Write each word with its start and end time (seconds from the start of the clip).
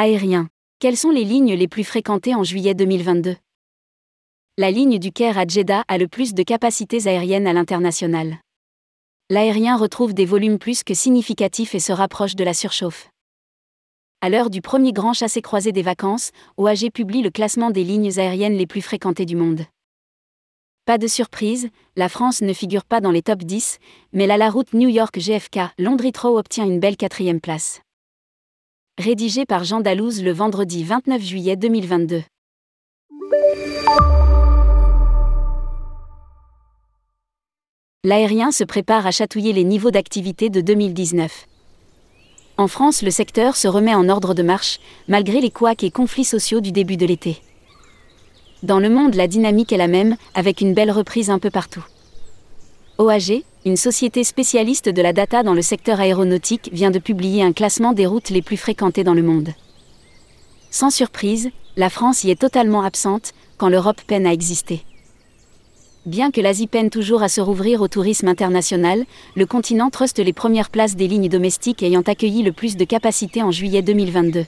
Aérien. 0.00 0.46
Quelles 0.78 0.96
sont 0.96 1.10
les 1.10 1.24
lignes 1.24 1.54
les 1.54 1.66
plus 1.66 1.82
fréquentées 1.82 2.36
en 2.36 2.44
juillet 2.44 2.72
2022 2.72 3.34
La 4.56 4.70
ligne 4.70 5.00
du 5.00 5.10
Caire 5.10 5.38
à 5.38 5.44
Jeddah 5.44 5.82
a 5.88 5.98
le 5.98 6.06
plus 6.06 6.34
de 6.34 6.44
capacités 6.44 7.08
aériennes 7.08 7.48
à 7.48 7.52
l'international. 7.52 8.38
L'aérien 9.28 9.76
retrouve 9.76 10.14
des 10.14 10.24
volumes 10.24 10.60
plus 10.60 10.84
que 10.84 10.94
significatifs 10.94 11.74
et 11.74 11.80
se 11.80 11.90
rapproche 11.90 12.36
de 12.36 12.44
la 12.44 12.54
surchauffe. 12.54 13.10
À 14.20 14.28
l'heure 14.28 14.50
du 14.50 14.60
premier 14.60 14.92
grand 14.92 15.14
chassé-croisé 15.14 15.72
des 15.72 15.82
vacances, 15.82 16.30
OAG 16.58 16.92
publie 16.94 17.22
le 17.22 17.30
classement 17.30 17.72
des 17.72 17.82
lignes 17.82 18.20
aériennes 18.20 18.56
les 18.56 18.68
plus 18.68 18.82
fréquentées 18.82 19.26
du 19.26 19.34
monde. 19.34 19.64
Pas 20.84 20.98
de 20.98 21.08
surprise, 21.08 21.70
la 21.96 22.08
France 22.08 22.40
ne 22.40 22.52
figure 22.52 22.84
pas 22.84 23.00
dans 23.00 23.10
les 23.10 23.22
top 23.22 23.40
10, 23.40 23.80
mais 24.12 24.28
la, 24.28 24.36
la 24.36 24.48
route 24.48 24.74
New 24.74 24.88
York 24.88 25.18
GFK 25.18 25.58
Londres 25.76 26.04
obtient 26.36 26.66
une 26.66 26.78
belle 26.78 26.96
quatrième 26.96 27.40
place 27.40 27.80
rédigé 28.98 29.46
par 29.46 29.62
Jean 29.62 29.80
Dalouse 29.80 30.24
le 30.24 30.32
vendredi 30.32 30.82
29 30.82 31.22
juillet 31.22 31.54
2022. 31.54 32.24
L'aérien 38.02 38.50
se 38.50 38.64
prépare 38.64 39.06
à 39.06 39.12
chatouiller 39.12 39.52
les 39.52 39.62
niveaux 39.62 39.92
d'activité 39.92 40.50
de 40.50 40.60
2019. 40.60 41.46
En 42.56 42.66
France, 42.66 43.02
le 43.02 43.12
secteur 43.12 43.54
se 43.54 43.68
remet 43.68 43.94
en 43.94 44.08
ordre 44.08 44.34
de 44.34 44.42
marche, 44.42 44.80
malgré 45.06 45.40
les 45.40 45.50
couacs 45.50 45.84
et 45.84 45.92
conflits 45.92 46.24
sociaux 46.24 46.60
du 46.60 46.72
début 46.72 46.96
de 46.96 47.06
l'été. 47.06 47.40
Dans 48.64 48.80
le 48.80 48.90
monde, 48.90 49.14
la 49.14 49.28
dynamique 49.28 49.72
est 49.72 49.76
la 49.76 49.86
même, 49.86 50.16
avec 50.34 50.60
une 50.60 50.74
belle 50.74 50.90
reprise 50.90 51.30
un 51.30 51.38
peu 51.38 51.50
partout. 51.50 51.84
OAG, 53.00 53.44
une 53.64 53.76
société 53.76 54.24
spécialiste 54.24 54.88
de 54.88 55.02
la 55.02 55.12
data 55.12 55.44
dans 55.44 55.54
le 55.54 55.62
secteur 55.62 56.00
aéronautique, 56.00 56.68
vient 56.72 56.90
de 56.90 56.98
publier 56.98 57.44
un 57.44 57.52
classement 57.52 57.92
des 57.92 58.06
routes 58.06 58.30
les 58.30 58.42
plus 58.42 58.56
fréquentées 58.56 59.04
dans 59.04 59.14
le 59.14 59.22
monde. 59.22 59.50
Sans 60.72 60.90
surprise, 60.90 61.50
la 61.76 61.90
France 61.90 62.24
y 62.24 62.30
est 62.32 62.40
totalement 62.40 62.82
absente, 62.82 63.34
quand 63.56 63.68
l'Europe 63.68 64.00
peine 64.04 64.26
à 64.26 64.32
exister. 64.32 64.82
Bien 66.06 66.32
que 66.32 66.40
l'Asie 66.40 66.66
peine 66.66 66.90
toujours 66.90 67.22
à 67.22 67.28
se 67.28 67.40
rouvrir 67.40 67.82
au 67.82 67.86
tourisme 67.86 68.26
international, 68.26 69.04
le 69.36 69.46
continent 69.46 69.90
truste 69.90 70.18
les 70.18 70.32
premières 70.32 70.70
places 70.70 70.96
des 70.96 71.06
lignes 71.06 71.28
domestiques 71.28 71.84
ayant 71.84 72.02
accueilli 72.02 72.42
le 72.42 72.50
plus 72.50 72.76
de 72.76 72.84
capacités 72.84 73.44
en 73.44 73.52
juillet 73.52 73.82
2022. 73.82 74.44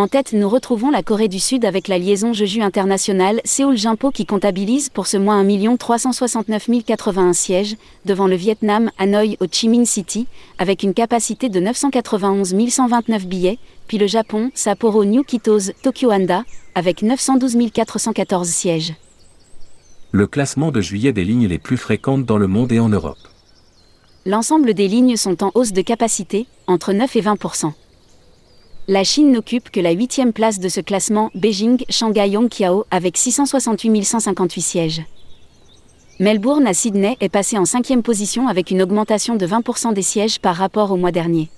En 0.00 0.08
tête, 0.08 0.32
nous 0.32 0.48
retrouvons 0.48 0.88
la 0.88 1.02
Corée 1.02 1.28
du 1.28 1.38
Sud 1.38 1.66
avec 1.66 1.86
la 1.86 1.98
liaison 1.98 2.32
Jeju 2.32 2.62
internationale 2.62 3.42
Séoul-Jimpo 3.44 4.10
qui 4.10 4.24
comptabilise 4.24 4.88
pour 4.88 5.06
ce 5.06 5.18
mois 5.18 5.34
1 5.34 5.76
369 5.76 6.70
081 6.86 7.34
sièges, 7.34 7.76
devant 8.06 8.26
le 8.26 8.34
Vietnam, 8.34 8.90
Hanoi 8.96 9.36
Ho 9.40 9.46
Chi 9.52 9.68
Minh 9.68 9.84
City, 9.84 10.26
avec 10.56 10.84
une 10.84 10.94
capacité 10.94 11.50
de 11.50 11.60
991 11.60 12.54
129 12.70 13.26
billets, 13.26 13.58
puis 13.88 13.98
le 13.98 14.06
Japon, 14.06 14.50
Sapporo 14.54 15.04
New 15.04 15.22
Kitos, 15.22 15.72
Tokyo 15.82 16.10
Handa, 16.10 16.44
avec 16.74 17.02
912 17.02 17.70
414 17.70 18.48
sièges. 18.48 18.94
Le 20.12 20.26
classement 20.26 20.72
de 20.72 20.80
juillet 20.80 21.12
des 21.12 21.24
lignes 21.24 21.46
les 21.46 21.58
plus 21.58 21.76
fréquentes 21.76 22.24
dans 22.24 22.38
le 22.38 22.46
monde 22.46 22.72
et 22.72 22.80
en 22.80 22.88
Europe. 22.88 23.18
L'ensemble 24.24 24.72
des 24.72 24.88
lignes 24.88 25.18
sont 25.18 25.44
en 25.44 25.50
hausse 25.54 25.74
de 25.74 25.82
capacité, 25.82 26.46
entre 26.66 26.94
9 26.94 27.16
et 27.16 27.20
20 27.20 27.36
la 28.90 29.04
Chine 29.04 29.30
n'occupe 29.30 29.70
que 29.70 29.78
la 29.78 29.92
huitième 29.92 30.32
place 30.32 30.58
de 30.58 30.68
ce 30.68 30.80
classement, 30.80 31.30
Beijing, 31.36 31.84
Shanghai, 31.88 32.30
Yongqiao, 32.30 32.86
avec 32.90 33.16
668 33.16 34.02
158 34.02 34.60
sièges. 34.60 35.02
Melbourne 36.18 36.66
à 36.66 36.74
Sydney 36.74 37.16
est 37.20 37.28
passé 37.28 37.56
en 37.56 37.64
cinquième 37.64 38.02
position 38.02 38.48
avec 38.48 38.72
une 38.72 38.82
augmentation 38.82 39.36
de 39.36 39.46
20% 39.46 39.94
des 39.94 40.02
sièges 40.02 40.40
par 40.40 40.56
rapport 40.56 40.90
au 40.90 40.96
mois 40.96 41.12
dernier. 41.12 41.50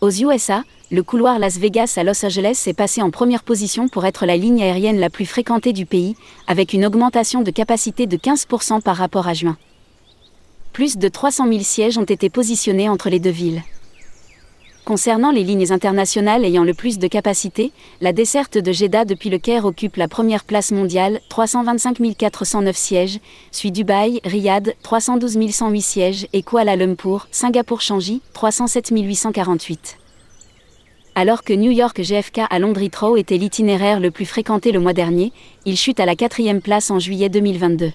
Aux 0.00 0.08
USA, 0.08 0.64
le 0.90 1.02
couloir 1.02 1.38
Las 1.38 1.58
Vegas 1.58 1.92
à 1.98 2.04
Los 2.04 2.24
Angeles 2.24 2.64
est 2.66 2.72
passé 2.72 3.02
en 3.02 3.10
première 3.10 3.42
position 3.42 3.88
pour 3.88 4.06
être 4.06 4.24
la 4.24 4.38
ligne 4.38 4.62
aérienne 4.62 5.00
la 5.00 5.10
plus 5.10 5.26
fréquentée 5.26 5.74
du 5.74 5.84
pays, 5.84 6.16
avec 6.46 6.72
une 6.72 6.86
augmentation 6.86 7.42
de 7.42 7.50
capacité 7.50 8.06
de 8.06 8.16
15% 8.16 8.80
par 8.80 8.96
rapport 8.96 9.28
à 9.28 9.34
juin. 9.34 9.58
Plus 10.72 10.96
de 10.96 11.08
300 11.08 11.48
000 11.48 11.60
sièges 11.60 11.98
ont 11.98 12.04
été 12.04 12.30
positionnés 12.30 12.88
entre 12.88 13.10
les 13.10 13.20
deux 13.20 13.28
villes. 13.28 13.62
Concernant 14.84 15.30
les 15.30 15.44
lignes 15.44 15.72
internationales 15.72 16.44
ayant 16.44 16.62
le 16.62 16.74
plus 16.74 16.98
de 16.98 17.08
capacité, 17.08 17.72
la 18.02 18.12
desserte 18.12 18.58
de 18.58 18.70
Jeddah 18.70 19.06
depuis 19.06 19.30
le 19.30 19.38
Caire 19.38 19.64
occupe 19.64 19.96
la 19.96 20.08
première 20.08 20.44
place 20.44 20.72
mondiale, 20.72 21.20
325 21.30 21.96
409 22.18 22.76
sièges, 22.76 23.18
suit 23.50 23.72
Dubaï, 23.72 24.20
Riyad, 24.24 24.74
312 24.82 25.38
108 25.50 25.80
sièges 25.80 26.26
et 26.34 26.42
Kuala 26.42 26.76
Lumpur, 26.76 27.28
Singapour-Changi, 27.30 28.20
307 28.34 28.90
848. 28.90 29.96
Alors 31.14 31.44
que 31.44 31.54
New 31.54 31.70
York 31.70 31.98
GFK 32.02 32.42
à 32.50 32.58
Londres 32.58 32.82
Heathrow 32.82 33.16
était 33.16 33.38
l'itinéraire 33.38 34.00
le 34.00 34.10
plus 34.10 34.26
fréquenté 34.26 34.70
le 34.70 34.80
mois 34.80 34.92
dernier, 34.92 35.32
il 35.64 35.78
chute 35.78 35.98
à 35.98 36.04
la 36.04 36.14
quatrième 36.14 36.60
place 36.60 36.90
en 36.90 36.98
juillet 36.98 37.30
2022. 37.30 37.90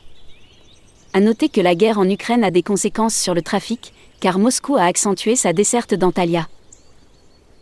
À 1.14 1.20
noter 1.20 1.50
que 1.50 1.62
la 1.62 1.76
guerre 1.76 2.00
en 2.00 2.10
Ukraine 2.10 2.44
a 2.44 2.50
des 2.50 2.64
conséquences 2.64 3.16
sur 3.16 3.36
le 3.36 3.44
trafic, 3.44 3.94
car 4.20 4.40
Moscou 4.40 4.76
a 4.76 4.86
accentué 4.86 5.36
sa 5.36 5.54
desserte 5.54 5.94
d'Antalya. 5.94 6.48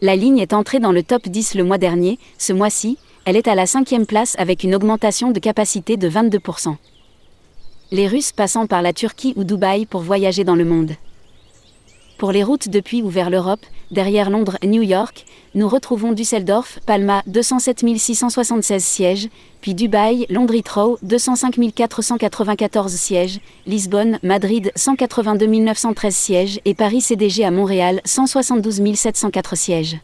La 0.01 0.15
ligne 0.15 0.37
est 0.37 0.53
entrée 0.53 0.79
dans 0.79 0.91
le 0.91 1.01
top 1.01 1.27
10 1.27 1.55
le 1.55 1.63
mois 1.63 1.79
dernier, 1.79 2.19
ce 2.37 2.53
mois-ci, 2.53 2.99
elle 3.25 3.35
est 3.35 3.47
à 3.47 3.55
la 3.55 3.65
cinquième 3.65 4.05
place 4.05 4.35
avec 4.37 4.63
une 4.63 4.75
augmentation 4.75 5.31
de 5.31 5.39
capacité 5.39 5.97
de 5.97 6.07
22%. 6.07 6.75
Les 7.91 8.07
Russes 8.07 8.31
passant 8.31 8.67
par 8.67 8.83
la 8.83 8.93
Turquie 8.93 9.33
ou 9.37 9.43
Dubaï 9.43 9.87
pour 9.87 10.01
voyager 10.01 10.43
dans 10.43 10.55
le 10.55 10.65
monde. 10.65 10.91
Pour 12.17 12.31
les 12.31 12.43
routes 12.43 12.69
depuis 12.69 13.03
ou 13.03 13.09
vers 13.09 13.29
l'Europe, 13.29 13.63
derrière 13.91 14.31
Londres 14.31 14.57
New 14.63 14.81
York, 14.81 15.23
nous 15.53 15.69
retrouvons 15.69 16.13
Düsseldorf, 16.13 16.79
Palma, 16.87 17.21
207 17.27 17.85
676 17.95 18.83
sièges, 18.83 19.29
puis 19.61 19.75
Dubaï, 19.75 20.25
Londres 20.31 20.55
Heathrow, 20.55 20.97
205 21.03 21.57
494 21.75 22.91
sièges, 22.93 23.39
Lisbonne, 23.67 24.17
Madrid, 24.23 24.71
182 24.75 25.45
913 25.45 26.15
sièges 26.15 26.59
et 26.65 26.73
Paris 26.73 27.01
CDG 27.01 27.45
à 27.45 27.51
Montréal, 27.51 28.01
172 28.03 28.81
704 28.95 29.55
sièges. 29.55 29.97